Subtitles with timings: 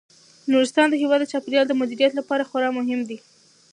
[0.51, 3.17] نورستان د هیواد د چاپیریال د مدیریت لپاره خورا مهم دی.